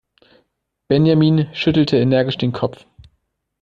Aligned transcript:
Benjamin 0.87 1.47
schüttelte 1.53 1.97
energisch 1.97 2.39
den 2.39 2.53
Kopf. 2.53 2.87